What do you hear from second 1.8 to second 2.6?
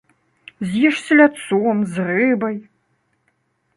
з рыбай!